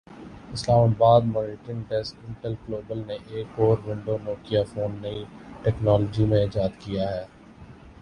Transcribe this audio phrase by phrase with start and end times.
[0.53, 5.23] اسلام آباد monitoring desk Intel global نے ایک اور ونڈو نوکیا فون نئی
[5.63, 7.25] ٹیکنالوجی میں ایجاد کیا ہے